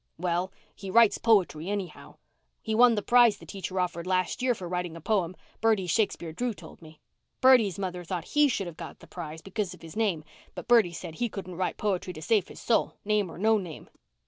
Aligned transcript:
"Well, 0.17 0.51
he 0.75 0.89
writes 0.89 1.19
poetry, 1.19 1.69
anyhow. 1.69 2.15
He 2.59 2.73
won 2.73 2.95
the 2.95 3.03
prize 3.03 3.37
the 3.37 3.45
teacher 3.45 3.79
offered 3.79 4.07
last 4.07 4.41
year 4.41 4.55
for 4.55 4.67
writing 4.67 4.95
a 4.95 4.99
poem, 4.99 5.35
Bertie 5.61 5.85
Shakespeare 5.85 6.33
Drew 6.33 6.55
told 6.55 6.81
me. 6.81 6.99
Bertie's 7.39 7.77
mother 7.77 8.03
thought 8.03 8.25
he 8.25 8.47
should 8.47 8.65
have 8.65 8.77
got 8.77 8.97
the 8.97 9.05
prize 9.05 9.43
because 9.43 9.75
of 9.75 9.83
his 9.83 9.95
name, 9.95 10.23
but 10.55 10.67
Bertie 10.67 10.91
said 10.91 11.13
he 11.13 11.29
couldn't 11.29 11.53
write 11.53 11.77
poetry 11.77 12.13
to 12.13 12.21
save 12.23 12.47
his 12.47 12.59
soul, 12.59 12.95
name 13.05 13.29
or 13.31 13.37
no 13.37 13.59
name." 13.59 13.91